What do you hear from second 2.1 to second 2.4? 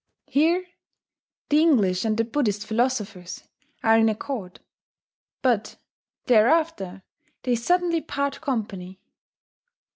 the